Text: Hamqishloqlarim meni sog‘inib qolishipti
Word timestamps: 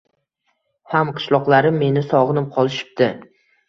Hamqishloqlarim 0.93 1.79
meni 1.85 2.07
sog‘inib 2.11 2.53
qolishipti 2.61 3.17